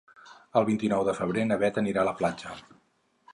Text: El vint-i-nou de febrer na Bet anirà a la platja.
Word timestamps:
El 0.61 0.65
vint-i-nou 0.69 1.05
de 1.09 1.13
febrer 1.19 1.43
na 1.51 1.59
Bet 1.65 1.79
anirà 1.83 2.03
a 2.05 2.07
la 2.09 2.15
platja. 2.23 2.57